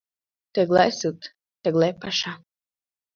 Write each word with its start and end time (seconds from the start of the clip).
Тыглай 0.53 0.91
суд, 0.99 1.19
тыглай 1.63 1.93
паша». 2.01 2.33